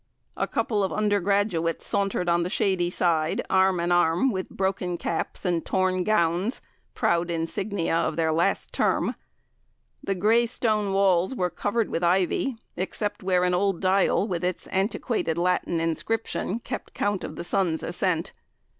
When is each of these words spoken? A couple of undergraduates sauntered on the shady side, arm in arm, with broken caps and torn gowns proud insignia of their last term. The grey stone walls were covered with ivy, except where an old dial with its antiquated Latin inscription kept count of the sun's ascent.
A 0.35 0.47
couple 0.47 0.83
of 0.83 0.91
undergraduates 0.91 1.85
sauntered 1.85 2.27
on 2.27 2.41
the 2.41 2.49
shady 2.49 2.89
side, 2.89 3.43
arm 3.51 3.79
in 3.79 3.91
arm, 3.91 4.31
with 4.31 4.49
broken 4.49 4.97
caps 4.97 5.45
and 5.45 5.63
torn 5.63 6.03
gowns 6.03 6.59
proud 6.95 7.29
insignia 7.29 7.97
of 7.97 8.15
their 8.15 8.33
last 8.33 8.73
term. 8.73 9.13
The 10.03 10.15
grey 10.15 10.47
stone 10.47 10.91
walls 10.91 11.35
were 11.35 11.51
covered 11.51 11.91
with 11.91 12.03
ivy, 12.03 12.55
except 12.75 13.21
where 13.21 13.43
an 13.43 13.53
old 13.53 13.79
dial 13.79 14.27
with 14.27 14.43
its 14.43 14.65
antiquated 14.71 15.37
Latin 15.37 15.79
inscription 15.79 16.61
kept 16.61 16.95
count 16.95 17.23
of 17.23 17.35
the 17.35 17.43
sun's 17.43 17.83
ascent. 17.83 18.33